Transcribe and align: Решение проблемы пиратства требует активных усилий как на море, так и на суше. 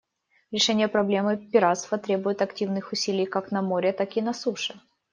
Решение 0.51 0.87
проблемы 0.87 1.37
пиратства 1.37 1.99
требует 1.99 2.41
активных 2.41 2.91
усилий 2.91 3.27
как 3.27 3.51
на 3.51 3.61
море, 3.61 3.93
так 3.93 4.17
и 4.17 4.21
на 4.23 4.33
суше. 4.33 4.81